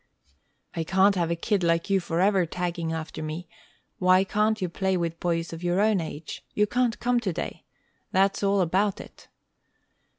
"I 0.75 0.83
can't 0.83 1.13
have 1.13 1.29
a 1.29 1.35
kid 1.35 1.63
like 1.63 1.87
you 1.91 1.99
forever 1.99 2.47
tagging 2.47 2.91
after 2.91 3.21
me. 3.21 3.47
Why 3.99 4.23
can't 4.23 4.59
you 4.59 4.67
play 4.67 4.97
with 4.97 5.19
boys 5.19 5.53
of 5.53 5.63
your 5.63 5.79
own 5.79 6.01
age? 6.01 6.43
You 6.55 6.65
can't 6.65 6.99
come 6.99 7.19
today, 7.19 7.65
that's 8.11 8.41
all 8.41 8.61
about 8.61 8.99
it." 8.99 9.27